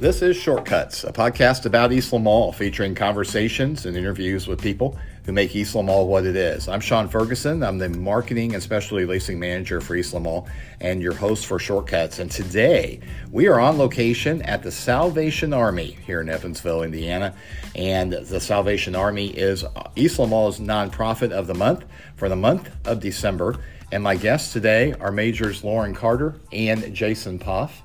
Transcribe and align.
This 0.00 0.22
is 0.22 0.34
Shortcuts, 0.34 1.04
a 1.04 1.12
podcast 1.12 1.66
about 1.66 1.92
Eastland 1.92 2.24
Mall, 2.24 2.52
featuring 2.52 2.94
conversations 2.94 3.84
and 3.84 3.94
interviews 3.94 4.46
with 4.46 4.58
people 4.58 4.98
who 5.26 5.32
make 5.32 5.54
Eastland 5.54 5.88
Mall 5.88 6.08
what 6.08 6.24
it 6.24 6.36
is. 6.36 6.68
I'm 6.68 6.80
Sean 6.80 7.06
Ferguson. 7.06 7.62
I'm 7.62 7.76
the 7.76 7.90
marketing 7.90 8.54
and 8.54 8.62
specialty 8.62 9.04
leasing 9.04 9.38
manager 9.38 9.78
for 9.82 9.94
Eastland 9.94 10.24
Mall 10.24 10.48
and 10.80 11.02
your 11.02 11.12
host 11.12 11.44
for 11.44 11.58
Shortcuts. 11.58 12.18
And 12.18 12.30
today 12.30 13.00
we 13.30 13.46
are 13.46 13.60
on 13.60 13.76
location 13.76 14.40
at 14.40 14.62
the 14.62 14.70
Salvation 14.70 15.52
Army 15.52 15.98
here 16.06 16.22
in 16.22 16.30
Evansville, 16.30 16.82
Indiana. 16.82 17.34
And 17.76 18.10
the 18.10 18.40
Salvation 18.40 18.96
Army 18.96 19.26
is 19.26 19.66
Eastland 19.96 20.30
Mall's 20.30 20.60
nonprofit 20.60 21.30
of 21.30 21.46
the 21.46 21.52
month 21.52 21.84
for 22.16 22.30
the 22.30 22.36
month 22.36 22.70
of 22.86 23.00
December. 23.00 23.58
And 23.92 24.02
my 24.02 24.16
guests 24.16 24.50
today 24.54 24.94
are 24.94 25.12
Majors 25.12 25.62
Lauren 25.62 25.94
Carter 25.94 26.36
and 26.52 26.94
Jason 26.94 27.38
Poff. 27.38 27.82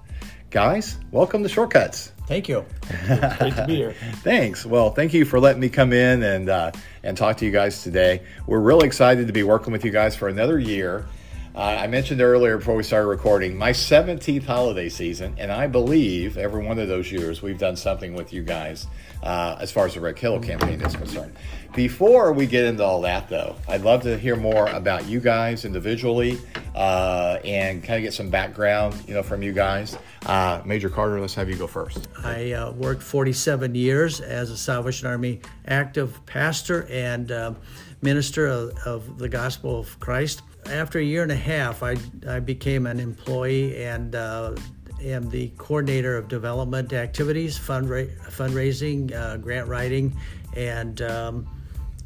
Guys, 0.55 0.97
welcome 1.11 1.43
to 1.43 1.49
Shortcuts. 1.49 2.13
Thank 2.27 2.47
you. 2.47 2.63
Great 3.39 3.57
to 3.57 3.65
be 3.67 3.75
here. 3.75 3.93
Thanks. 4.23 4.65
Well, 4.65 4.89
thank 4.89 5.13
you 5.13 5.25
for 5.25 5.37
letting 5.37 5.59
me 5.59 5.67
come 5.67 5.91
in 5.91 6.23
and 6.23 6.47
uh, 6.47 6.71
and 7.03 7.17
talk 7.17 7.35
to 7.39 7.45
you 7.45 7.51
guys 7.51 7.83
today. 7.83 8.21
We're 8.47 8.61
really 8.61 8.87
excited 8.87 9.27
to 9.27 9.33
be 9.33 9.43
working 9.43 9.73
with 9.73 9.83
you 9.83 9.91
guys 9.91 10.15
for 10.15 10.29
another 10.29 10.57
year. 10.57 11.07
Uh, 11.55 11.61
I 11.61 11.87
mentioned 11.87 12.19
earlier 12.19 12.57
before 12.57 12.75
we 12.75 12.83
started 12.83 13.07
recording 13.07 13.57
my 13.57 13.71
17th 13.71 14.43
holiday 14.43 14.89
season, 14.89 15.35
and 15.37 15.53
I 15.53 15.67
believe 15.67 16.37
every 16.37 16.61
one 16.61 16.79
of 16.79 16.89
those 16.89 17.09
years 17.09 17.41
we've 17.41 17.57
done 17.57 17.77
something 17.77 18.13
with 18.13 18.33
you 18.33 18.43
guys 18.43 18.87
uh, 19.23 19.55
as 19.61 19.71
far 19.71 19.85
as 19.85 19.93
the 19.93 20.01
Red 20.01 20.17
Kettle 20.17 20.41
campaign 20.41 20.81
is 20.81 20.93
concerned. 20.97 21.33
Before 21.73 22.33
we 22.33 22.45
get 22.45 22.65
into 22.65 22.83
all 22.83 22.99
that, 23.01 23.29
though, 23.29 23.55
I'd 23.69 23.83
love 23.83 24.01
to 24.01 24.17
hear 24.17 24.35
more 24.35 24.67
about 24.67 25.05
you 25.07 25.21
guys 25.21 25.63
individually 25.63 26.39
uh, 26.75 27.39
and 27.45 27.81
kind 27.81 27.99
of 27.99 28.03
get 28.03 28.13
some 28.13 28.29
background, 28.29 29.01
you 29.07 29.13
know, 29.13 29.23
from 29.23 29.41
you 29.41 29.53
guys. 29.53 29.97
Uh, 30.25 30.61
Major 30.65 30.89
Carter, 30.89 31.21
let's 31.21 31.35
have 31.35 31.49
you 31.49 31.55
go 31.55 31.67
first. 31.67 32.09
I 32.21 32.51
uh, 32.51 32.73
worked 32.73 33.01
47 33.01 33.75
years 33.75 34.19
as 34.19 34.51
a 34.51 34.57
Salvation 34.57 35.07
Army 35.07 35.39
active 35.65 36.25
pastor 36.25 36.85
and 36.89 37.31
uh, 37.31 37.53
minister 38.01 38.45
of, 38.45 38.77
of, 38.85 39.19
the 39.19 39.29
gospel 39.29 39.79
of 39.79 39.97
Christ. 40.01 40.41
After 40.69 40.99
a 40.99 41.03
year 41.03 41.23
and 41.23 41.31
a 41.31 41.35
half, 41.35 41.83
I, 41.83 41.95
I 42.27 42.39
became 42.39 42.87
an 42.87 42.99
employee 42.99 43.83
and 43.83 44.15
uh, 44.15 44.55
am 45.01 45.29
the 45.29 45.51
coordinator 45.57 46.17
of 46.17 46.27
development 46.27 46.93
activities, 46.93 47.57
fundra- 47.57 48.09
fundraising, 48.31 49.13
uh, 49.13 49.37
grant 49.37 49.67
writing, 49.67 50.15
and 50.55 51.01
um, 51.01 51.47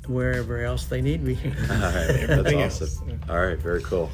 wherever 0.07 0.63
else 0.63 0.85
they 0.85 1.01
need 1.01 1.23
me. 1.23 1.35
All 1.45 1.77
right, 1.77 2.25
that's 2.27 2.81
awesome. 2.81 3.21
All 3.29 3.39
right, 3.39 3.57
very 3.57 3.81
cool. 3.83 4.09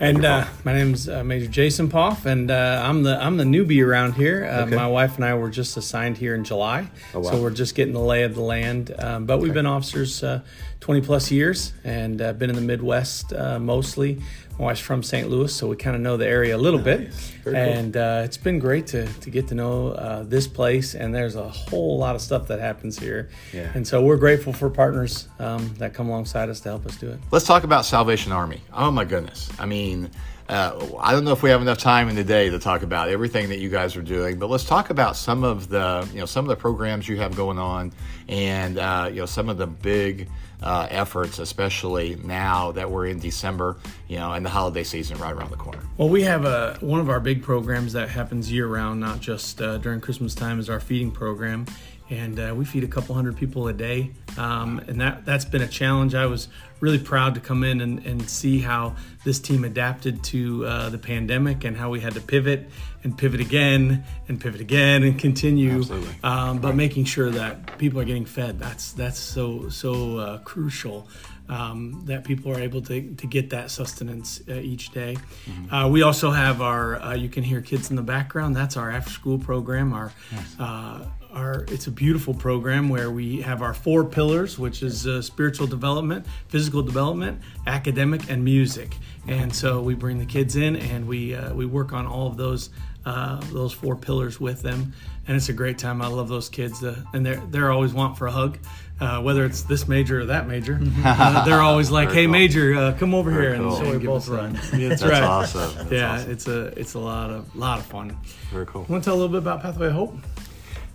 And 0.00 0.24
uh, 0.24 0.46
my 0.64 0.72
name's 0.72 1.08
uh, 1.08 1.22
Major 1.22 1.46
Jason 1.46 1.88
Poff, 1.88 2.26
and 2.26 2.50
uh, 2.50 2.82
I'm 2.84 3.04
the 3.04 3.16
I'm 3.22 3.36
the 3.36 3.44
newbie 3.44 3.84
around 3.84 4.14
here. 4.14 4.44
Uh, 4.44 4.62
okay. 4.62 4.74
My 4.74 4.88
wife 4.88 5.16
and 5.16 5.24
I 5.24 5.34
were 5.34 5.50
just 5.50 5.76
assigned 5.76 6.18
here 6.18 6.34
in 6.34 6.42
July, 6.42 6.90
oh, 7.14 7.20
wow. 7.20 7.30
so 7.30 7.40
we're 7.40 7.50
just 7.50 7.76
getting 7.76 7.94
the 7.94 8.00
lay 8.00 8.24
of 8.24 8.34
the 8.34 8.40
land. 8.40 8.92
Um, 8.98 9.24
but 9.24 9.34
okay. 9.34 9.44
we've 9.44 9.54
been 9.54 9.66
officers 9.66 10.24
uh, 10.24 10.40
20 10.84 11.00
plus 11.00 11.30
years, 11.30 11.72
and 11.82 12.20
uh, 12.20 12.34
been 12.34 12.50
in 12.50 12.56
the 12.56 12.62
Midwest 12.62 13.32
mostly. 13.58 14.20
My 14.58 14.66
wife's 14.66 14.80
from 14.80 15.02
St. 15.02 15.28
Louis, 15.28 15.52
so 15.52 15.66
we 15.66 15.74
kind 15.74 15.96
of 15.96 16.02
know 16.02 16.16
the 16.16 16.28
area 16.28 16.54
a 16.54 16.58
little 16.58 16.78
nice. 16.78 17.32
bit. 17.42 17.54
and 17.54 17.96
uh, 17.96 18.22
it's 18.24 18.36
been 18.36 18.60
great 18.60 18.86
to, 18.88 19.06
to 19.06 19.30
get 19.30 19.48
to 19.48 19.54
know 19.56 19.88
uh, 19.88 20.22
this 20.22 20.46
place. 20.46 20.94
And 20.94 21.12
there's 21.12 21.34
a 21.34 21.48
whole 21.48 21.98
lot 21.98 22.14
of 22.14 22.20
stuff 22.20 22.46
that 22.48 22.60
happens 22.60 22.96
here. 22.96 23.30
Yeah. 23.52 23.72
And 23.74 23.84
so 23.84 24.04
we're 24.04 24.16
grateful 24.16 24.52
for 24.52 24.70
partners 24.70 25.26
um, 25.40 25.74
that 25.78 25.92
come 25.92 26.08
alongside 26.08 26.50
us 26.50 26.60
to 26.60 26.68
help 26.68 26.86
us 26.86 26.96
do 26.96 27.10
it. 27.10 27.18
Let's 27.32 27.46
talk 27.46 27.64
about 27.64 27.84
Salvation 27.84 28.30
Army. 28.30 28.60
Oh, 28.72 28.92
my 28.92 29.04
goodness. 29.04 29.50
I 29.58 29.66
mean, 29.66 30.08
uh, 30.48 30.78
I 31.00 31.12
don't 31.12 31.24
know 31.24 31.32
if 31.32 31.42
we 31.42 31.50
have 31.50 31.60
enough 31.60 31.78
time 31.78 32.08
in 32.08 32.14
the 32.14 32.24
day 32.24 32.48
to 32.50 32.60
talk 32.60 32.82
about 32.82 33.08
everything 33.08 33.48
that 33.48 33.58
you 33.58 33.70
guys 33.70 33.96
are 33.96 34.02
doing, 34.02 34.38
but 34.38 34.50
let's 34.50 34.64
talk 34.64 34.90
about 34.90 35.16
some 35.16 35.42
of 35.42 35.68
the 35.68 36.06
you 36.12 36.20
know 36.20 36.26
some 36.26 36.44
of 36.44 36.50
the 36.50 36.56
programs 36.56 37.08
you 37.08 37.16
have 37.16 37.34
going 37.34 37.58
on, 37.58 37.94
and 38.28 38.76
uh, 38.76 39.08
you 39.10 39.20
know 39.20 39.26
some 39.26 39.48
of 39.48 39.56
the 39.56 39.66
big 39.66 40.28
uh, 40.62 40.86
efforts, 40.90 41.38
especially 41.38 42.16
now 42.24 42.72
that 42.72 42.90
we're 42.90 43.06
in 43.06 43.18
December, 43.18 43.76
you 44.08 44.16
know, 44.16 44.32
and 44.32 44.44
the 44.44 44.50
holiday 44.50 44.84
season 44.84 45.18
right 45.18 45.32
around 45.32 45.50
the 45.50 45.56
corner. 45.56 45.80
Well, 45.96 46.08
we 46.08 46.22
have 46.22 46.44
a 46.44 46.78
one 46.80 47.00
of 47.00 47.10
our 47.10 47.20
big 47.20 47.42
programs 47.42 47.92
that 47.92 48.08
happens 48.08 48.50
year 48.50 48.66
round, 48.66 49.00
not 49.00 49.20
just 49.20 49.60
uh, 49.60 49.78
during 49.78 50.00
Christmas 50.00 50.34
time, 50.34 50.58
is 50.58 50.70
our 50.70 50.80
feeding 50.80 51.10
program 51.10 51.66
and 52.10 52.38
uh, 52.38 52.54
we 52.54 52.64
feed 52.64 52.84
a 52.84 52.88
couple 52.88 53.14
hundred 53.14 53.36
people 53.36 53.66
a 53.68 53.72
day 53.72 54.10
um, 54.36 54.78
and 54.88 55.00
that 55.00 55.24
that's 55.24 55.44
been 55.44 55.62
a 55.62 55.68
challenge 55.68 56.14
i 56.14 56.26
was 56.26 56.48
really 56.80 56.98
proud 56.98 57.34
to 57.34 57.40
come 57.40 57.64
in 57.64 57.80
and, 57.80 58.04
and 58.04 58.28
see 58.28 58.58
how 58.60 58.94
this 59.24 59.40
team 59.40 59.64
adapted 59.64 60.22
to 60.22 60.66
uh, 60.66 60.90
the 60.90 60.98
pandemic 60.98 61.64
and 61.64 61.76
how 61.76 61.88
we 61.88 62.00
had 62.00 62.12
to 62.12 62.20
pivot 62.20 62.68
and 63.04 63.16
pivot 63.16 63.40
again 63.40 64.04
and 64.28 64.40
pivot 64.40 64.60
again 64.60 65.02
and 65.02 65.18
continue 65.18 65.82
um, 66.22 66.58
but 66.58 66.74
making 66.74 67.04
sure 67.04 67.30
that 67.30 67.78
people 67.78 67.98
are 68.00 68.04
getting 68.04 68.26
fed 68.26 68.58
that's 68.58 68.92
that's 68.92 69.18
so 69.18 69.68
so 69.68 70.18
uh, 70.18 70.38
crucial 70.38 71.08
um, 71.48 72.02
that 72.06 72.24
people 72.24 72.52
are 72.52 72.60
able 72.60 72.80
to, 72.82 73.14
to 73.14 73.26
get 73.26 73.50
that 73.50 73.70
sustenance 73.70 74.40
uh, 74.48 74.54
each 74.54 74.90
day. 74.90 75.16
Mm-hmm. 75.46 75.74
Uh, 75.74 75.88
we 75.88 76.02
also 76.02 76.30
have 76.30 76.62
our, 76.62 76.96
uh, 76.96 77.14
you 77.14 77.28
can 77.28 77.44
hear 77.44 77.60
kids 77.60 77.90
in 77.90 77.96
the 77.96 78.02
background, 78.02 78.56
that's 78.56 78.76
our 78.76 78.90
after 78.90 79.10
school 79.10 79.38
program, 79.38 79.92
our. 79.92 80.12
Uh, 80.58 81.04
our, 81.34 81.64
it's 81.68 81.86
a 81.86 81.90
beautiful 81.90 82.32
program 82.34 82.88
where 82.88 83.10
we 83.10 83.40
have 83.42 83.60
our 83.62 83.74
four 83.74 84.04
pillars, 84.04 84.58
which 84.58 84.82
is 84.82 85.06
uh, 85.06 85.20
spiritual 85.20 85.66
development, 85.66 86.26
physical 86.48 86.82
development, 86.82 87.40
academic, 87.66 88.30
and 88.30 88.44
music. 88.44 88.96
And 89.26 89.54
so 89.54 89.80
we 89.82 89.94
bring 89.94 90.18
the 90.18 90.26
kids 90.26 90.56
in 90.56 90.76
and 90.76 91.06
we 91.06 91.34
uh, 91.34 91.52
we 91.54 91.66
work 91.66 91.92
on 91.92 92.06
all 92.06 92.26
of 92.26 92.36
those 92.36 92.70
uh, 93.06 93.40
those 93.52 93.72
four 93.72 93.96
pillars 93.96 94.40
with 94.40 94.62
them, 94.62 94.92
and 95.26 95.36
it's 95.36 95.48
a 95.48 95.52
great 95.52 95.78
time. 95.78 96.00
I 96.00 96.06
love 96.06 96.28
those 96.28 96.48
kids, 96.48 96.82
uh, 96.82 96.96
and 97.12 97.24
they're 97.24 97.42
they're 97.50 97.70
always 97.70 97.92
want 97.92 98.16
for 98.16 98.26
a 98.26 98.30
hug, 98.30 98.58
uh, 99.00 99.20
whether 99.20 99.44
it's 99.44 99.62
this 99.62 99.86
major 99.86 100.20
or 100.20 100.26
that 100.26 100.46
major. 100.48 100.80
Uh, 101.04 101.44
they're 101.44 101.60
always 101.60 101.90
like, 101.90 102.10
"Hey, 102.10 102.24
cool. 102.24 102.32
major, 102.32 102.74
uh, 102.74 102.92
come 102.98 103.14
over 103.14 103.30
Very 103.30 103.48
here," 103.48 103.56
cool. 103.58 103.76
and 103.76 103.86
so 103.86 103.98
we 103.98 104.04
both 104.06 104.28
run. 104.28 104.54
Yeah, 104.74 104.88
that's, 104.88 105.02
that's 105.02 105.12
right. 105.12 105.22
awesome. 105.22 105.74
That's 105.76 105.92
yeah, 105.92 106.14
awesome. 106.14 106.30
it's 106.30 106.48
a 106.48 106.66
it's 106.78 106.94
a 106.94 106.98
lot 106.98 107.30
of 107.30 107.54
lot 107.54 107.78
of 107.78 107.86
fun. 107.86 108.16
Very 108.50 108.64
cool. 108.66 108.86
Want 108.88 109.04
to 109.04 109.08
tell 109.10 109.14
a 109.14 109.20
little 109.20 109.28
bit 109.32 109.38
about 109.38 109.60
Pathway 109.62 109.88
of 109.88 109.92
Hope? 109.92 110.16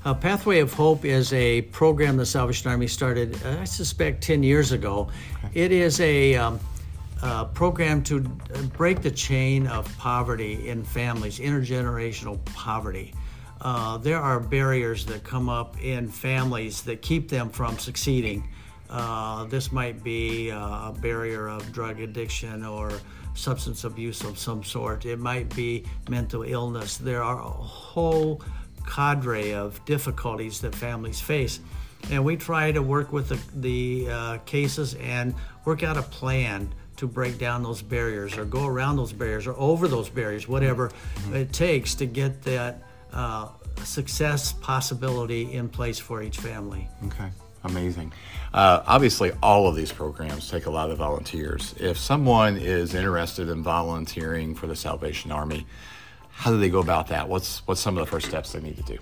Uh, 0.05 0.13
Pathway 0.13 0.59
of 0.59 0.71
Hope 0.73 1.03
is 1.03 1.33
a 1.33 1.61
program 1.63 2.15
the 2.15 2.25
Salvation 2.25 2.71
Army 2.71 2.87
started, 2.87 3.37
uh, 3.45 3.57
I 3.59 3.65
suspect, 3.65 4.23
10 4.23 4.43
years 4.43 4.71
ago. 4.71 5.09
Okay. 5.43 5.65
It 5.65 5.71
is 5.73 5.99
a 5.99 6.35
um, 6.35 6.59
uh, 7.21 7.45
program 7.45 8.01
to 8.03 8.21
break 8.77 9.01
the 9.01 9.11
chain 9.11 9.67
of 9.67 9.95
poverty 9.97 10.69
in 10.69 10.83
families, 10.83 11.39
intergenerational 11.39 12.43
poverty. 12.45 13.13
Uh, 13.59 13.97
there 13.97 14.19
are 14.19 14.39
barriers 14.39 15.05
that 15.05 15.25
come 15.25 15.49
up 15.49 15.77
in 15.83 16.07
families 16.07 16.81
that 16.83 17.01
keep 17.01 17.27
them 17.27 17.49
from 17.49 17.77
succeeding. 17.77 18.47
Uh, 18.89 19.43
this 19.45 19.69
might 19.69 20.01
be 20.01 20.49
uh, 20.49 20.89
a 20.89 20.95
barrier 21.01 21.49
of 21.49 21.69
drug 21.73 21.99
addiction 21.99 22.63
or 22.63 22.89
substance 23.33 23.83
abuse 23.83 24.23
of 24.23 24.39
some 24.39 24.63
sort. 24.63 25.05
It 25.05 25.19
might 25.19 25.53
be 25.53 25.83
mental 26.09 26.43
illness. 26.43 26.95
There 26.95 27.21
are 27.21 27.39
a 27.39 27.49
whole 27.49 28.41
cadre 28.85 29.53
of 29.53 29.84
difficulties 29.85 30.62
that 30.62 30.75
families 30.75 31.19
face. 31.19 31.59
And 32.09 32.23
we 32.23 32.38
try 32.38 32.72
to 32.72 32.81
work 32.81 33.12
with 33.12 33.29
the, 33.29 33.40
the 33.59 34.12
uh, 34.12 34.38
cases 34.45 34.95
and 34.95 35.35
work 35.66 35.84
out 35.84 35.97
a 35.97 36.01
plan 36.01 36.73
to 36.97 37.07
break 37.07 37.38
down 37.38 37.63
those 37.63 37.81
barriers 37.81 38.38
or 38.38 38.45
go 38.45 38.66
around 38.66 38.97
those 38.97 39.13
barriers 39.13 39.47
or 39.47 39.56
over 39.57 39.88
those 39.88 40.09
barriers, 40.09 40.47
whatever 40.47 40.89
mm-hmm. 40.89 41.35
it 41.35 41.53
takes 41.53 41.95
to 41.95 42.06
get 42.06 42.41
that 42.44 42.84
uh, 43.13 43.47
success 43.84 44.53
possibility 44.53 45.53
in 45.53 45.69
place 45.69 46.00
for 46.00 46.22
each 46.22 46.38
family. 46.38 46.88
Okay. 47.06 47.29
Amazing. 47.63 48.13
Uh, 48.53 48.81
obviously, 48.88 49.31
all 49.44 49.68
of 49.68 49.75
these 49.75 49.91
programs 49.91 50.50
take 50.50 50.66
a 50.66 50.69
lot 50.69 50.91
of 50.91 50.97
volunteers. 50.97 51.75
If 51.78 51.97
someone 51.97 52.57
is 52.57 52.95
interested 52.95 53.50
in 53.50 53.63
volunteering 53.63 54.56
for 54.56 54.68
the 54.68 54.75
Salvation 54.75 55.31
Army, 55.31 55.65
how 56.39 56.51
do 56.51 56.57
they 56.57 56.69
go 56.69 56.80
about 56.80 57.07
that? 57.09 57.27
What's 57.27 57.68
what's 57.68 57.81
some 57.81 57.97
of 57.97 58.06
the 58.06 58.09
first 58.09 58.27
steps 58.27 58.53
they 58.53 58.62
need 58.62 58.77
to 58.77 58.83
do? 58.83 58.97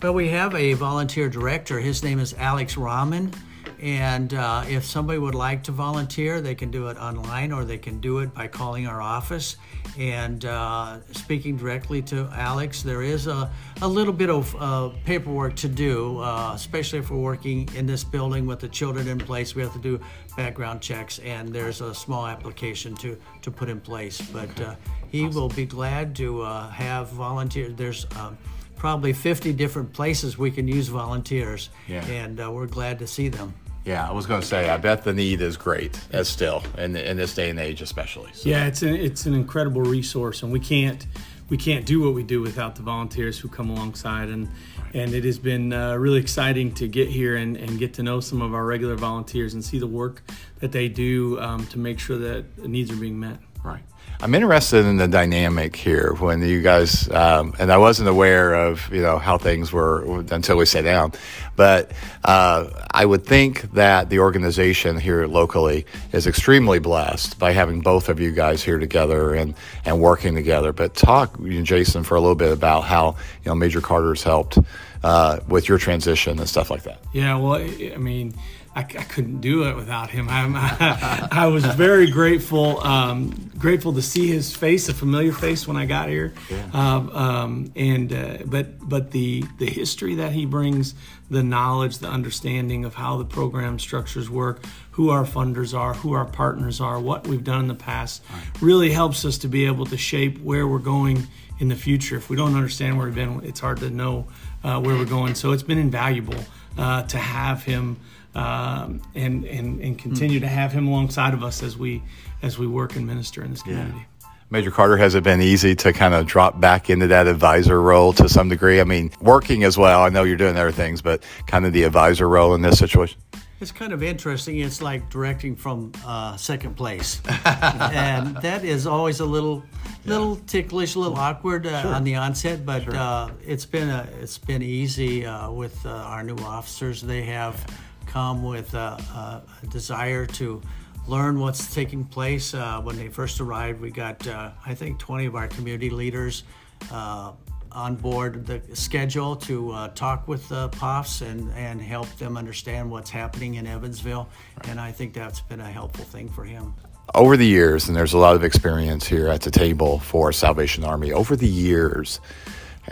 Well, 0.00 0.14
we 0.14 0.28
have 0.28 0.54
a 0.54 0.74
volunteer 0.74 1.28
director. 1.28 1.80
His 1.80 2.04
name 2.04 2.20
is 2.20 2.32
Alex 2.34 2.76
Rahman. 2.76 3.32
And 3.80 4.34
uh, 4.34 4.64
if 4.68 4.84
somebody 4.84 5.18
would 5.18 5.34
like 5.34 5.62
to 5.64 5.72
volunteer, 5.72 6.40
they 6.40 6.54
can 6.54 6.70
do 6.70 6.88
it 6.88 6.96
online 6.96 7.52
or 7.52 7.64
they 7.64 7.78
can 7.78 8.00
do 8.00 8.18
it 8.18 8.34
by 8.34 8.48
calling 8.48 8.86
our 8.86 9.00
office. 9.00 9.56
And 9.96 10.44
uh, 10.44 10.98
speaking 11.12 11.56
directly 11.56 12.02
to 12.02 12.28
Alex, 12.32 12.82
there 12.82 13.02
is 13.02 13.26
a, 13.26 13.50
a 13.82 13.88
little 13.88 14.12
bit 14.12 14.30
of 14.30 14.54
uh, 14.58 14.90
paperwork 15.04 15.56
to 15.56 15.68
do, 15.68 16.18
uh, 16.18 16.52
especially 16.54 16.98
if 16.98 17.10
we're 17.10 17.18
working 17.18 17.68
in 17.74 17.86
this 17.86 18.04
building 18.04 18.46
with 18.46 18.60
the 18.60 18.68
children 18.68 19.08
in 19.08 19.18
place. 19.18 19.54
We 19.54 19.62
have 19.62 19.72
to 19.74 19.78
do 19.78 20.00
background 20.36 20.80
checks, 20.80 21.18
and 21.20 21.48
there's 21.48 21.80
a 21.80 21.94
small 21.94 22.26
application 22.26 22.94
to, 22.96 23.16
to 23.42 23.50
put 23.50 23.68
in 23.68 23.80
place. 23.80 24.20
But. 24.20 24.60
Uh, 24.60 24.74
he 25.10 25.24
awesome. 25.24 25.40
will 25.40 25.48
be 25.48 25.66
glad 25.66 26.14
to 26.16 26.42
uh, 26.42 26.68
have 26.70 27.08
volunteers. 27.08 27.74
There's 27.76 28.06
um, 28.16 28.36
probably 28.76 29.12
50 29.12 29.52
different 29.54 29.92
places 29.92 30.38
we 30.38 30.50
can 30.50 30.68
use 30.68 30.88
volunteers, 30.88 31.70
yeah. 31.86 32.04
and 32.06 32.40
uh, 32.40 32.50
we're 32.50 32.66
glad 32.66 32.98
to 33.00 33.06
see 33.06 33.28
them. 33.28 33.54
Yeah, 33.88 34.06
I 34.06 34.12
was 34.12 34.26
going 34.26 34.42
to 34.42 34.46
say, 34.46 34.68
I 34.68 34.76
bet 34.76 35.04
the 35.04 35.14
need 35.14 35.40
is 35.40 35.56
great 35.56 35.98
as 36.12 36.28
still 36.28 36.62
in 36.76 36.94
in 36.94 37.16
this 37.16 37.34
day 37.34 37.48
and 37.48 37.58
age, 37.58 37.80
especially. 37.80 38.30
So. 38.34 38.46
Yeah, 38.46 38.66
it's 38.66 38.82
an 38.82 38.94
it's 38.94 39.24
an 39.24 39.32
incredible 39.32 39.80
resource, 39.80 40.42
and 40.42 40.52
we 40.52 40.60
can't 40.60 41.06
we 41.48 41.56
can't 41.56 41.86
do 41.86 42.02
what 42.02 42.12
we 42.12 42.22
do 42.22 42.42
without 42.42 42.76
the 42.76 42.82
volunteers 42.82 43.38
who 43.38 43.48
come 43.48 43.70
alongside 43.70 44.28
and 44.28 44.46
and 44.92 45.14
it 45.14 45.24
has 45.24 45.38
been 45.38 45.72
uh, 45.72 45.94
really 45.94 46.18
exciting 46.18 46.72
to 46.74 46.86
get 46.86 47.08
here 47.08 47.36
and, 47.36 47.56
and 47.56 47.78
get 47.78 47.94
to 47.94 48.02
know 48.02 48.20
some 48.20 48.42
of 48.42 48.52
our 48.54 48.64
regular 48.66 48.96
volunteers 48.96 49.54
and 49.54 49.64
see 49.64 49.78
the 49.78 49.86
work 49.86 50.22
that 50.60 50.72
they 50.72 50.88
do 50.88 51.40
um, 51.40 51.66
to 51.68 51.78
make 51.78 51.98
sure 51.98 52.16
that 52.16 52.56
the 52.56 52.68
needs 52.68 52.90
are 52.90 52.96
being 52.96 53.18
met. 53.18 53.38
Right. 53.62 53.82
I'm 54.20 54.34
interested 54.34 54.84
in 54.84 54.96
the 54.96 55.06
dynamic 55.06 55.76
here 55.76 56.12
when 56.14 56.42
you 56.42 56.60
guys, 56.60 57.08
um, 57.10 57.54
and 57.60 57.70
I 57.70 57.76
wasn't 57.76 58.08
aware 58.08 58.52
of 58.52 58.92
you 58.92 59.00
know 59.00 59.16
how 59.16 59.38
things 59.38 59.72
were 59.72 60.24
until 60.32 60.56
we 60.56 60.66
sat 60.66 60.82
down, 60.82 61.12
but 61.54 61.92
uh, 62.24 62.68
I 62.90 63.06
would 63.06 63.24
think 63.24 63.72
that 63.74 64.10
the 64.10 64.18
organization 64.18 64.98
here 64.98 65.28
locally 65.28 65.86
is 66.12 66.26
extremely 66.26 66.80
blessed 66.80 67.38
by 67.38 67.52
having 67.52 67.80
both 67.80 68.08
of 68.08 68.18
you 68.18 68.32
guys 68.32 68.60
here 68.60 68.80
together 68.80 69.34
and 69.34 69.54
and 69.84 70.00
working 70.00 70.34
together. 70.34 70.72
But 70.72 70.96
talk, 70.96 71.40
Jason, 71.62 72.02
for 72.02 72.16
a 72.16 72.20
little 72.20 72.34
bit 72.34 72.50
about 72.50 72.82
how 72.82 73.14
you 73.44 73.50
know 73.50 73.54
Major 73.54 73.80
Carter's 73.80 74.24
helped 74.24 74.58
uh, 75.04 75.38
with 75.46 75.68
your 75.68 75.78
transition 75.78 76.40
and 76.40 76.48
stuff 76.48 76.72
like 76.72 76.82
that. 76.82 76.98
Yeah, 77.12 77.36
well, 77.36 77.54
I 77.54 77.96
mean 77.98 78.34
I, 78.78 78.82
I 78.82 79.02
couldn't 79.02 79.40
do 79.40 79.64
it 79.64 79.74
without 79.74 80.08
him. 80.08 80.28
I, 80.30 81.28
I 81.32 81.46
was 81.48 81.64
very 81.64 82.08
grateful, 82.12 82.80
um, 82.86 83.50
grateful 83.58 83.92
to 83.94 84.02
see 84.02 84.28
his 84.28 84.54
face, 84.54 84.88
a 84.88 84.94
familiar 84.94 85.32
face 85.32 85.66
when 85.66 85.76
I 85.76 85.84
got 85.84 86.08
here. 86.08 86.32
Yeah. 86.48 86.70
Uh, 86.72 87.00
um, 87.12 87.72
and 87.74 88.12
uh, 88.12 88.38
but 88.46 88.88
but 88.88 89.10
the 89.10 89.44
the 89.58 89.66
history 89.66 90.14
that 90.16 90.30
he 90.30 90.46
brings, 90.46 90.94
the 91.28 91.42
knowledge, 91.42 91.98
the 91.98 92.06
understanding 92.06 92.84
of 92.84 92.94
how 92.94 93.18
the 93.18 93.24
program 93.24 93.80
structures 93.80 94.30
work, 94.30 94.64
who 94.92 95.10
our 95.10 95.24
funders 95.24 95.76
are, 95.76 95.94
who 95.94 96.12
our 96.12 96.24
partners 96.24 96.80
are, 96.80 97.00
what 97.00 97.26
we've 97.26 97.42
done 97.42 97.62
in 97.62 97.68
the 97.68 97.74
past, 97.74 98.22
right. 98.30 98.62
really 98.62 98.92
helps 98.92 99.24
us 99.24 99.38
to 99.38 99.48
be 99.48 99.66
able 99.66 99.86
to 99.86 99.96
shape 99.96 100.40
where 100.40 100.68
we're 100.68 100.78
going 100.78 101.26
in 101.58 101.66
the 101.66 101.76
future. 101.76 102.16
If 102.16 102.30
we 102.30 102.36
don't 102.36 102.54
understand 102.54 102.96
where 102.96 103.06
we've 103.06 103.14
been, 103.16 103.40
it's 103.42 103.58
hard 103.58 103.78
to 103.78 103.90
know 103.90 104.28
uh, 104.62 104.80
where 104.80 104.94
we're 104.94 105.04
going. 105.04 105.34
So 105.34 105.50
it's 105.50 105.64
been 105.64 105.78
invaluable 105.78 106.44
uh, 106.76 107.02
to 107.02 107.18
have 107.18 107.64
him 107.64 107.98
um, 108.38 109.02
and, 109.14 109.44
and 109.44 109.80
and 109.80 109.98
continue 109.98 110.38
mm. 110.38 110.42
to 110.42 110.48
have 110.48 110.72
him 110.72 110.86
alongside 110.86 111.34
of 111.34 111.42
us 111.42 111.62
as 111.62 111.76
we 111.76 112.02
as 112.42 112.58
we 112.58 112.66
work 112.66 112.96
and 112.96 113.06
minister 113.06 113.42
in 113.42 113.50
this 113.50 113.62
community. 113.62 113.98
Yeah. 113.98 114.04
Major 114.50 114.70
Carter, 114.70 114.96
has 114.96 115.14
it 115.14 115.22
been 115.22 115.42
easy 115.42 115.74
to 115.74 115.92
kind 115.92 116.14
of 116.14 116.26
drop 116.26 116.58
back 116.58 116.88
into 116.88 117.06
that 117.08 117.26
advisor 117.26 117.82
role 117.82 118.14
to 118.14 118.30
some 118.30 118.48
degree? 118.48 118.80
I 118.80 118.84
mean, 118.84 119.10
working 119.20 119.62
as 119.62 119.76
well. 119.76 120.00
I 120.00 120.08
know 120.08 120.22
you're 120.22 120.38
doing 120.38 120.56
other 120.56 120.72
things, 120.72 121.02
but 121.02 121.22
kind 121.46 121.66
of 121.66 121.74
the 121.74 121.82
advisor 121.82 122.26
role 122.26 122.54
in 122.54 122.62
this 122.62 122.78
situation. 122.78 123.20
It's 123.60 123.72
kind 123.72 123.92
of 123.92 124.02
interesting. 124.02 124.60
It's 124.60 124.80
like 124.80 125.10
directing 125.10 125.54
from 125.56 125.92
uh, 126.06 126.36
second 126.36 126.76
place, 126.76 127.20
and 127.44 128.36
that 128.36 128.64
is 128.64 128.86
always 128.86 129.20
a 129.20 129.26
little, 129.26 129.64
little 130.06 130.36
ticklish, 130.36 130.94
a 130.94 131.00
little 131.00 131.18
awkward 131.18 131.66
uh, 131.66 131.82
sure. 131.82 131.92
on 131.92 132.04
the 132.04 132.14
onset. 132.14 132.64
But 132.64 132.84
sure. 132.84 132.96
uh, 132.96 133.30
it's 133.44 133.66
been 133.66 133.90
a, 133.90 134.08
it's 134.22 134.38
been 134.38 134.62
easy 134.62 135.26
uh, 135.26 135.50
with 135.50 135.84
uh, 135.84 135.90
our 135.90 136.22
new 136.22 136.36
officers. 136.36 137.02
They 137.02 137.22
have 137.24 137.66
come 138.08 138.42
with 138.42 138.74
a, 138.74 139.42
a 139.62 139.66
desire 139.68 140.26
to 140.26 140.60
learn 141.06 141.40
what's 141.40 141.74
taking 141.74 142.04
place. 142.04 142.54
Uh, 142.54 142.80
when 142.80 142.96
they 142.96 143.08
first 143.08 143.40
arrived, 143.40 143.80
we 143.80 143.90
got, 143.90 144.26
uh, 144.26 144.50
I 144.64 144.74
think, 144.74 144.98
20 144.98 145.26
of 145.26 145.34
our 145.34 145.48
community 145.48 145.90
leaders 145.90 146.44
uh, 146.90 147.32
on 147.72 147.96
board 147.96 148.46
the 148.46 148.60
schedule 148.74 149.36
to 149.36 149.72
uh, 149.72 149.88
talk 149.88 150.28
with 150.28 150.48
the 150.48 150.68
Poffs 150.70 151.22
and, 151.22 151.52
and 151.52 151.80
help 151.80 152.08
them 152.16 152.36
understand 152.36 152.90
what's 152.90 153.10
happening 153.10 153.54
in 153.54 153.66
Evansville. 153.66 154.28
And 154.64 154.80
I 154.80 154.92
think 154.92 155.14
that's 155.14 155.40
been 155.40 155.60
a 155.60 155.70
helpful 155.70 156.04
thing 156.04 156.28
for 156.28 156.44
him. 156.44 156.74
Over 157.14 157.36
the 157.38 157.46
years, 157.46 157.88
and 157.88 157.96
there's 157.96 158.12
a 158.12 158.18
lot 158.18 158.36
of 158.36 158.44
experience 158.44 159.06
here 159.06 159.28
at 159.28 159.40
the 159.40 159.50
table 159.50 159.98
for 159.98 160.30
Salvation 160.30 160.84
Army, 160.84 161.10
over 161.10 161.36
the 161.36 161.48
years, 161.48 162.20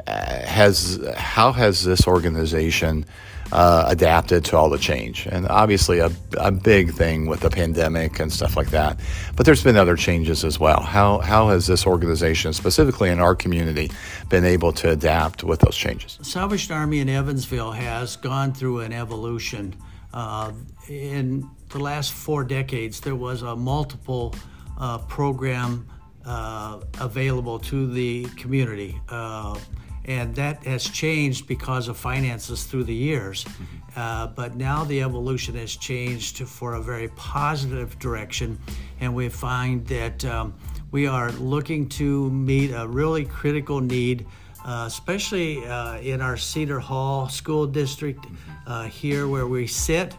has 0.06 1.00
how 1.16 1.52
has 1.52 1.84
this 1.84 2.06
organization 2.06 3.04
uh, 3.52 3.84
adapted 3.86 4.44
to 4.44 4.56
all 4.56 4.68
the 4.68 4.78
change. 4.78 5.26
And 5.26 5.46
obviously, 5.48 5.98
a, 6.00 6.10
a 6.38 6.50
big 6.50 6.92
thing 6.92 7.26
with 7.26 7.40
the 7.40 7.50
pandemic 7.50 8.18
and 8.20 8.32
stuff 8.32 8.56
like 8.56 8.70
that. 8.70 8.98
But 9.36 9.46
there's 9.46 9.62
been 9.62 9.76
other 9.76 9.96
changes 9.96 10.44
as 10.44 10.58
well. 10.58 10.80
How, 10.80 11.18
how 11.18 11.48
has 11.48 11.66
this 11.66 11.86
organization, 11.86 12.52
specifically 12.52 13.10
in 13.10 13.20
our 13.20 13.34
community, 13.34 13.90
been 14.28 14.44
able 14.44 14.72
to 14.72 14.90
adapt 14.90 15.44
with 15.44 15.60
those 15.60 15.76
changes? 15.76 16.18
Salvation 16.22 16.74
Army 16.74 17.00
in 17.00 17.08
Evansville 17.08 17.72
has 17.72 18.16
gone 18.16 18.52
through 18.52 18.80
an 18.80 18.92
evolution. 18.92 19.74
Uh, 20.12 20.52
in 20.88 21.48
the 21.70 21.78
last 21.78 22.12
four 22.12 22.42
decades, 22.42 23.00
there 23.00 23.16
was 23.16 23.42
a 23.42 23.54
multiple 23.54 24.34
uh, 24.78 24.98
program 24.98 25.86
uh, 26.24 26.80
available 27.00 27.58
to 27.58 27.86
the 27.92 28.24
community. 28.36 29.00
Uh, 29.08 29.58
and 30.06 30.34
that 30.36 30.64
has 30.64 30.84
changed 30.84 31.46
because 31.46 31.88
of 31.88 31.96
finances 31.96 32.64
through 32.64 32.84
the 32.84 32.94
years. 32.94 33.44
Mm-hmm. 33.44 33.64
Uh, 33.96 34.26
but 34.28 34.54
now 34.54 34.84
the 34.84 35.02
evolution 35.02 35.56
has 35.56 35.74
changed 35.74 36.38
for 36.46 36.74
a 36.74 36.80
very 36.80 37.08
positive 37.08 37.98
direction, 37.98 38.58
and 39.00 39.14
we 39.14 39.28
find 39.28 39.86
that 39.88 40.24
um, 40.24 40.54
we 40.92 41.06
are 41.06 41.32
looking 41.32 41.88
to 41.88 42.30
meet 42.30 42.70
a 42.70 42.86
really 42.86 43.24
critical 43.24 43.80
need. 43.80 44.26
Uh, 44.64 44.84
especially 44.88 45.64
uh, 45.64 45.96
in 45.98 46.20
our 46.20 46.36
Cedar 46.36 46.80
Hall 46.80 47.28
School 47.28 47.68
District 47.68 48.20
mm-hmm. 48.20 48.52
uh, 48.66 48.82
here 48.88 49.28
where 49.28 49.46
we 49.46 49.64
sit 49.68 50.16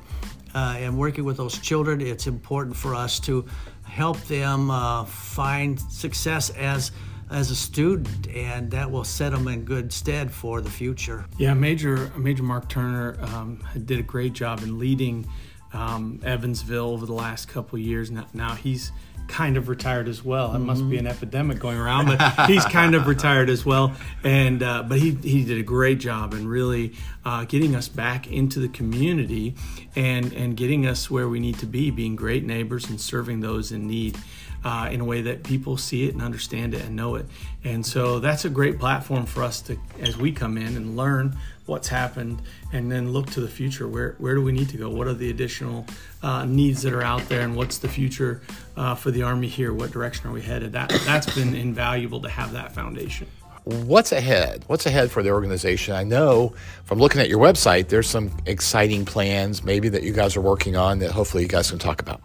uh, 0.56 0.78
and 0.80 0.98
working 0.98 1.26
with 1.26 1.36
those 1.36 1.60
children, 1.60 2.00
it's 2.00 2.28
important 2.28 2.74
for 2.74 2.96
us 2.96 3.20
to 3.20 3.46
help 3.84 4.18
them 4.28 4.72
uh, 4.72 5.04
find 5.04 5.78
success 5.80 6.50
as 6.52 6.94
as 7.30 7.52
a 7.52 7.56
student, 7.56 8.28
and 8.28 8.72
that 8.72 8.90
will 8.90 9.04
set 9.04 9.32
them 9.32 9.48
in 9.48 9.64
good 9.64 9.92
stead 9.92 10.32
for 10.32 10.62
the 10.62 10.70
future. 10.70 11.26
Yeah, 11.38 11.54
Major 11.54 12.12
Major 12.18 12.44
Mark 12.44 12.70
Turner 12.70 13.18
um, 13.22 13.64
did 13.86 14.00
a 14.00 14.04
great 14.04 14.34
job 14.34 14.64
in 14.64 14.80
leading 14.80 15.28
um, 15.74 16.20
Evansville 16.24 16.90
over 16.90 17.06
the 17.06 17.14
last 17.14 17.48
couple 17.48 17.78
years. 17.80 18.12
Now, 18.12 18.28
now, 18.34 18.56
he's 18.56 18.92
kind 19.28 19.58
of 19.58 19.68
retired 19.68 20.08
as 20.08 20.24
well. 20.24 20.52
It 20.52 20.58
mm-hmm. 20.58 20.66
must 20.66 20.90
be 20.90 20.98
an 20.98 21.08
epidemic 21.08 21.60
going 21.60 21.78
around, 21.78 22.06
but 22.06 22.48
he's 22.48 22.66
kind 22.66 22.96
of 22.96 23.08
retired 23.08 23.50
as 23.50 23.66
well. 23.66 23.94
And 24.24 24.64
uh, 24.64 24.84
but 24.84 25.00
he 25.00 25.12
he 25.12 25.44
did 25.44 25.58
a 25.58 25.64
great 25.64 26.00
job 26.00 26.34
in 26.34 26.48
really 26.48 26.94
uh, 27.26 27.46
getting 27.46 27.76
us 27.76 27.88
back 27.88 28.28
into 28.28 28.60
the 28.60 28.70
community 28.70 29.56
and 29.96 30.34
and 30.34 30.56
getting 30.56 30.88
us 30.88 31.12
where 31.12 31.28
we 31.28 31.40
need 31.40 31.60
to 31.60 31.66
be, 31.66 31.92
being 31.92 32.16
great 32.16 32.46
neighbors 32.46 32.90
and 32.90 33.00
serving 33.00 33.42
those 33.42 33.72
in 33.72 33.88
need 33.88 34.18
uh, 34.64 34.90
in 34.92 35.02
a 35.02 35.06
way 35.06 35.22
that 35.22 35.44
people 35.44 35.78
see 35.78 36.08
it 36.08 36.14
and 36.14 36.22
understand 36.22 36.74
it 36.74 36.82
and 36.84 36.96
know 36.96 37.16
it. 37.16 37.26
And 37.64 37.86
so 37.86 38.20
that's 38.20 38.46
a 38.46 38.50
great 38.50 38.80
platform 38.80 39.26
for 39.26 39.44
us 39.44 39.62
to, 39.64 39.78
as 40.00 40.18
we 40.18 40.32
come 40.32 40.58
in 40.58 40.76
and 40.76 40.98
learn 40.98 41.38
what's 41.68 41.88
happened 41.88 42.42
and 42.74 42.92
then 42.92 43.12
look 43.12 43.30
to 43.32 43.42
the 43.42 43.48
future. 43.48 43.88
Where, 43.88 44.16
where 44.18 44.34
do 44.34 44.42
we 44.42 44.52
need 44.52 44.70
to 44.70 44.78
go? 44.78 44.90
What 44.90 45.08
are 45.08 45.14
the 45.14 45.30
additional 45.30 45.86
uh, 46.24 46.46
needs 46.46 46.82
that 46.82 46.94
are 46.94 47.04
out 47.04 47.28
there 47.30 47.42
and 47.42 47.56
what's 47.56 47.78
the 47.78 47.90
future 47.90 48.42
uh, 48.76 48.96
for 48.96 49.12
the 49.12 49.22
Army 49.24 49.48
here? 49.48 49.74
What 49.74 49.92
direction 49.92 50.28
are 50.28 50.34
we 50.34 50.42
headed? 50.42 50.72
That, 50.72 50.90
that's 51.06 51.34
been 51.36 51.56
invaluable 51.56 52.22
to 52.22 52.30
have 52.30 52.54
that 52.54 52.74
foundation 52.74 53.28
what's 53.68 54.14
ahead? 54.14 54.64
What's 54.68 54.86
ahead 54.86 55.12
for 55.12 55.22
the 55.22 55.32
organization? 55.32 55.94
I 55.94 56.04
know 56.04 56.54
from 56.86 57.00
looking 57.00 57.20
at 57.20 57.28
your 57.28 57.40
website, 57.40 57.90
there's 57.90 58.10
some 58.10 58.32
exciting 58.46 59.04
plans 59.04 59.64
maybe 59.64 59.90
that 59.90 60.04
you 60.04 60.14
guys 60.14 60.38
are 60.38 60.42
working 60.42 60.78
on 60.78 61.00
that 61.00 61.12
hopefully 61.12 61.44
you 61.44 61.50
guys 61.50 61.70
can 61.70 61.80
talk 61.80 62.02
about. 62.02 62.22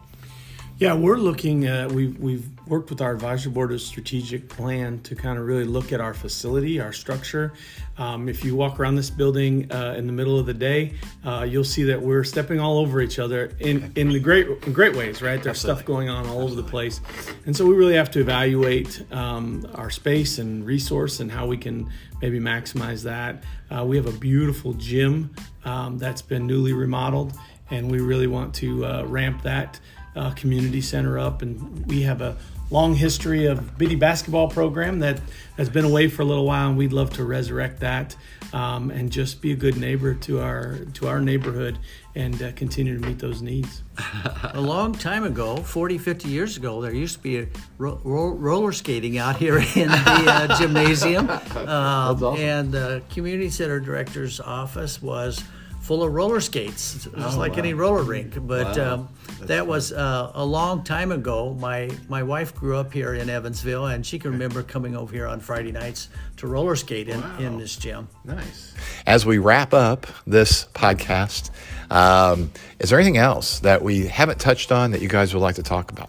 Yeah, 0.83 0.95
we're 0.95 1.17
looking 1.17 1.67
at, 1.67 1.93
we've, 1.93 2.19
we've 2.19 2.45
worked 2.67 2.91
with 2.91 3.01
our 3.01 3.13
advisory 3.13 3.53
board 3.53 3.71
of 3.71 3.81
strategic 3.81 4.49
plan 4.49 4.99
to 5.03 5.15
kind 5.15 5.39
of 5.39 5.47
really 5.47 5.65
look 5.65 5.93
at 5.93 6.01
our 6.01 6.13
facility, 6.13 6.81
our 6.81 6.93
structure. 6.93 7.53
Um, 7.99 8.29
if 8.29 8.45
you 8.45 8.57
walk 8.57 8.81
around 8.81 8.97
this 8.97 9.09
building 9.09 9.71
uh, 9.71 9.95
in 9.97 10.09
the 10.09 10.13
middle 10.13 10.41
of 10.41 10.47
the 10.47 10.55
day, 10.55 10.95
uh, 11.25 11.47
you'll 11.49 11.63
see 11.63 11.85
that 11.85 12.03
we're 12.03 12.25
stepping 12.25 12.59
all 12.59 12.79
over 12.79 13.01
each 13.01 13.21
other 13.21 13.53
in, 13.61 13.93
in 13.95 14.09
the 14.09 14.19
great 14.19 14.49
in 14.67 14.73
great 14.73 14.97
ways, 14.97 15.23
right? 15.23 15.41
There's 15.41 15.59
Absolutely. 15.59 15.83
stuff 15.83 15.87
going 15.87 16.09
on 16.09 16.27
all 16.27 16.43
Absolutely. 16.43 16.53
over 16.53 16.63
the 16.63 16.69
place. 16.69 17.01
And 17.47 17.57
so 17.57 17.65
we 17.65 17.77
really 17.77 17.95
have 17.95 18.11
to 18.11 18.21
evaluate 18.21 19.05
um, 19.13 19.65
our 19.77 19.89
space 19.89 20.39
and 20.41 20.67
resource 20.67 21.21
and 21.21 21.31
how 21.31 21.47
we 21.47 21.59
can 21.59 21.93
maybe 22.21 22.41
maximize 22.41 23.05
that. 23.05 23.45
Uh, 23.71 23.85
we 23.85 23.97
have 23.97 24.07
a 24.07 24.19
beautiful 24.19 24.73
gym 24.73 25.33
um, 25.65 25.97
that's 25.97 26.23
been 26.23 26.45
newly 26.45 26.73
remodeled, 26.73 27.35
and 27.71 27.89
we 27.89 28.01
really 28.01 28.27
want 28.27 28.53
to 28.57 28.85
uh, 28.85 29.05
ramp 29.05 29.43
that 29.43 29.79
uh, 30.17 30.31
community 30.33 30.81
center 30.81 31.19
up, 31.19 31.43
and 31.43 31.87
we 31.87 32.03
have 32.03 32.21
a 32.21 32.37
long 32.71 32.95
history 32.95 33.47
of 33.47 33.77
Biddy 33.77 33.97
basketball 33.97 34.49
program 34.49 35.01
that 35.01 35.21
has 35.57 35.69
been 35.69 35.85
away 35.85 36.09
for 36.09 36.23
a 36.23 36.25
little 36.25 36.47
while, 36.47 36.69
and 36.69 36.79
we'd 36.79 36.93
love 36.93 37.11
to 37.15 37.25
resurrect 37.25 37.81
that 37.81 38.17
um, 38.53 38.91
and 38.91 39.13
just 39.13 39.43
be 39.43 39.53
a 39.53 39.57
good 39.57 39.77
neighbor 39.77 40.15
to 40.15 40.41
our 40.41 40.79
to 40.95 41.07
our 41.07 41.21
neighborhood 41.21 41.79
and 42.15 42.43
uh, 42.43 42.53
continue 42.53 42.99
to 42.99 43.07
meet 43.07 43.19
those 43.19 43.41
needs. 43.43 43.83
a 44.53 44.61
long 44.61 44.93
time 44.93 45.25
ago, 45.25 45.57
40, 45.57 45.99
50 45.99 46.29
years 46.29 46.57
ago, 46.57 46.81
there 46.83 46.93
used 46.93 47.17
to 47.17 47.23
be 47.23 47.39
a 47.39 47.47
ro- 47.79 48.01
ro- 48.05 48.35
roller 48.35 48.73
skating 48.73 49.17
out 49.19 49.37
here 49.37 49.59
in 49.75 49.89
the 49.89 50.25
uh, 50.29 50.59
gymnasium. 50.59 51.31
Um, 51.63 51.69
awesome. 51.69 52.37
And 52.37 52.73
the 52.73 53.03
community 53.11 53.49
center 53.49 53.79
director's 53.79 54.41
office 54.41 55.01
was 55.01 55.43
full 55.83 56.03
of 56.03 56.13
roller 56.15 56.41
skates, 56.41 56.95
just 57.05 57.37
Oh, 57.37 57.39
like 57.39 57.59
any 57.59 57.75
roller 57.75 58.03
rink. 58.05 58.39
But 58.47 58.77
Wow. 58.79 58.95
um, 58.95 59.09
that 59.43 59.67
was 59.67 59.93
uh, 59.93 60.31
a 60.35 60.45
long 60.45 60.85
time 60.85 61.11
ago. 61.13 61.55
My 61.59 61.91
my 62.09 62.23
wife 62.23 62.55
grew 62.55 62.77
up 62.77 62.93
here 62.93 63.15
in 63.15 63.29
Evansville, 63.29 63.87
and 63.87 64.07
she 64.07 64.19
can 64.19 64.31
remember 64.31 64.63
coming 64.63 64.97
over 64.97 65.13
here 65.13 65.27
on 65.27 65.41
Friday 65.41 65.73
nights 65.73 66.09
to 66.39 66.47
roller 66.47 66.77
skate 66.77 67.09
in, 67.09 67.23
in 67.39 67.59
this 67.59 67.77
gym. 67.77 68.09
Nice. 68.25 68.73
As 69.07 69.27
we 69.27 69.39
wrap 69.39 69.75
up 69.75 70.07
this 70.27 70.67
podcast, 70.73 71.51
um, 71.91 72.51
is 72.79 72.91
there 72.91 72.99
anything 72.99 73.19
else 73.19 73.59
that 73.61 73.83
we 73.83 74.07
haven't 74.07 74.39
touched 74.41 74.71
on 74.73 74.93
that 74.93 75.03
you 75.03 75.09
guys 75.09 75.35
would 75.35 75.41
like 75.41 75.57
to 75.57 75.63
talk 75.63 75.91
about? 75.91 76.09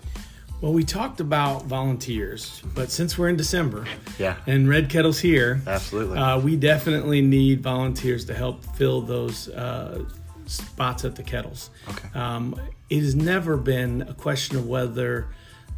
Well, 0.64 0.72
we 0.72 0.86
talked 0.86 1.20
about 1.20 1.66
volunteers, 1.66 2.64
but 2.74 2.90
since 2.90 3.18
we're 3.18 3.28
in 3.28 3.36
December, 3.36 3.84
Yeah. 4.18 4.38
and 4.48 4.70
Red 4.70 4.90
Kettle's 4.90 5.20
here, 5.20 5.62
Absolutely. 5.68 6.18
uh, 6.18 6.40
we 6.40 6.56
definitely 6.56 7.22
need 7.22 7.62
volunteers 7.62 8.24
to 8.26 8.34
help 8.34 8.64
fill 8.78 9.02
those 9.02 9.50
uh, 9.50 10.06
spots 10.46 11.04
at 11.04 11.18
the 11.18 11.22
kettles. 11.24 11.70
Okay. 11.90 12.08
Um, 12.18 12.56
it 12.90 13.02
has 13.02 13.14
never 13.14 13.58
been 13.58 14.04
a 14.04 14.14
question 14.14 14.56
of 14.56 14.66
whether 14.66 15.28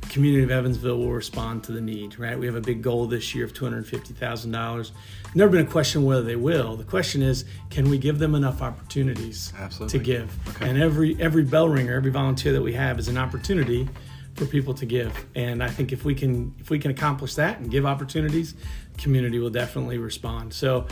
the 0.02 0.08
community 0.10 0.44
of 0.44 0.52
Evansville 0.52 1.00
will 1.00 1.14
respond 1.14 1.64
to 1.64 1.72
the 1.72 1.82
need. 1.82 2.20
Right? 2.20 2.38
We 2.38 2.46
have 2.46 2.54
a 2.56 2.62
big 2.62 2.84
goal 2.84 3.08
this 3.08 3.34
year 3.34 3.44
of 3.44 3.56
two 3.56 3.66
hundred 3.66 3.88
fifty 3.88 4.14
thousand 4.14 4.52
dollars. 4.52 4.92
Never 5.34 5.50
been 5.54 5.66
a 5.66 5.70
question 5.72 6.06
whether 6.06 6.22
they 6.22 6.36
will. 6.36 6.76
The 6.76 6.84
question 6.84 7.24
is, 7.24 7.46
can 7.72 7.90
we 7.90 7.98
give 7.98 8.20
them 8.20 8.36
enough 8.36 8.62
opportunities 8.62 9.52
Absolutely. 9.58 9.98
to 9.98 10.06
give? 10.06 10.62
And 10.62 10.78
every 10.80 11.20
every 11.20 11.44
bell 11.44 11.70
ringer, 11.70 11.96
every 11.96 12.12
volunteer 12.12 12.54
that 12.54 12.62
we 12.62 12.74
have 12.74 13.00
is 13.00 13.08
an 13.08 13.18
opportunity 13.18 13.90
for 14.36 14.46
people 14.46 14.74
to 14.76 14.86
give. 14.86 15.26
And 15.36 15.64
I 15.64 15.70
think 15.70 15.92
if 15.92 16.06
we 16.06 16.14
can 16.14 16.54
if 16.60 16.70
we 16.70 16.80
can 16.80 16.92
accomplish 16.92 17.36
that 17.36 17.60
and 17.60 17.72
give 17.72 17.86
opportunities, 17.86 18.56
community 18.98 19.40
will 19.40 19.50
definitely 19.50 19.98
respond. 19.98 20.54
So 20.54 20.86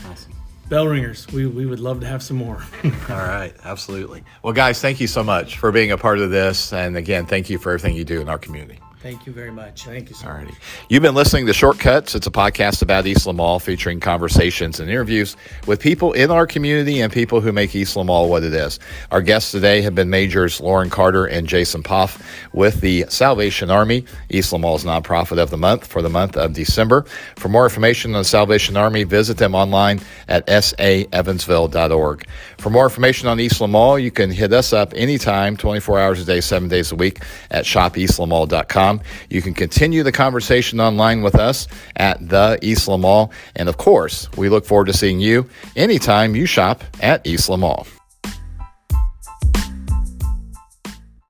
bell 0.69 0.87
ringers, 0.87 1.27
we, 1.27 1.45
we 1.45 1.65
would 1.65 1.79
love 1.79 1.99
to 1.99 2.07
have 2.07 2.23
some 2.23 2.37
more. 2.37 2.63
All 3.09 3.17
right, 3.17 3.53
absolutely. 3.63 4.23
Well, 4.43 4.53
guys, 4.53 4.81
thank 4.81 4.99
you 4.99 5.07
so 5.07 5.23
much 5.23 5.57
for 5.57 5.71
being 5.71 5.91
a 5.91 5.97
part 5.97 6.19
of 6.19 6.31
this. 6.31 6.73
And 6.73 6.97
again, 6.97 7.25
thank 7.25 7.49
you 7.49 7.57
for 7.57 7.71
everything 7.71 7.95
you 7.95 8.05
do 8.05 8.21
in 8.21 8.29
our 8.29 8.37
community. 8.37 8.79
Thank 9.03 9.25
you 9.25 9.33
very 9.33 9.51
much. 9.51 9.83
Thank 9.83 10.09
you 10.09 10.15
All 10.25 10.31
righty. 10.31 10.53
You've 10.87 11.03
been 11.03 11.13
listening 11.13 11.45
to 11.47 11.53
Shortcuts. 11.53 12.15
It's 12.15 12.25
a 12.25 12.31
podcast 12.31 12.81
about 12.81 13.05
Eastland 13.05 13.35
Mall 13.35 13.59
featuring 13.59 13.99
conversations 13.99 14.79
and 14.79 14.89
interviews 14.89 15.35
with 15.67 15.81
people 15.81 16.13
in 16.13 16.31
our 16.31 16.47
community 16.47 17.01
and 17.01 17.11
people 17.11 17.41
who 17.41 17.51
make 17.51 17.75
Eastland 17.75 18.07
Mall 18.07 18.29
what 18.29 18.43
it 18.43 18.53
is. 18.53 18.79
Our 19.11 19.21
guests 19.21 19.51
today 19.51 19.81
have 19.81 19.93
been 19.93 20.09
Majors 20.09 20.61
Lauren 20.61 20.89
Carter 20.89 21.25
and 21.25 21.47
Jason 21.47 21.83
Poff 21.83 22.25
with 22.53 22.79
the 22.79 23.03
Salvation 23.09 23.69
Army, 23.69 24.05
Eastland 24.29 24.61
Mall's 24.61 24.85
nonprofit 24.85 25.37
of 25.37 25.49
the 25.49 25.57
month 25.57 25.85
for 25.85 26.01
the 26.01 26.09
month 26.09 26.37
of 26.37 26.53
December. 26.53 27.03
For 27.35 27.49
more 27.49 27.65
information 27.65 28.15
on 28.15 28.21
the 28.21 28.25
Salvation 28.25 28.77
Army, 28.77 29.03
visit 29.03 29.35
them 29.35 29.53
online 29.53 29.99
at 30.29 30.47
saevansville.org. 30.47 32.25
For 32.57 32.69
more 32.69 32.85
information 32.85 33.27
on 33.27 33.41
Eastland 33.41 33.73
Mall, 33.73 33.99
you 33.99 34.11
can 34.11 34.31
hit 34.31 34.53
us 34.53 34.71
up 34.71 34.93
anytime, 34.95 35.57
24 35.57 35.99
hours 35.99 36.21
a 36.21 36.25
day, 36.25 36.39
seven 36.39 36.69
days 36.69 36.93
a 36.93 36.95
week 36.95 37.19
at 37.51 37.65
shopeastlandmall.com. 37.65 38.92
You 39.29 39.41
can 39.41 39.53
continue 39.53 40.03
the 40.03 40.11
conversation 40.11 40.79
online 40.79 41.21
with 41.21 41.35
us 41.35 41.67
at 41.95 42.27
the 42.27 42.59
Eastland 42.61 43.01
Mall. 43.03 43.31
And 43.55 43.69
of 43.69 43.77
course, 43.77 44.31
we 44.37 44.49
look 44.49 44.65
forward 44.65 44.87
to 44.87 44.93
seeing 44.93 45.19
you 45.19 45.49
anytime 45.75 46.35
you 46.35 46.45
shop 46.45 46.83
at 47.01 47.25
Eastland 47.25 47.61
Mall. 47.61 47.87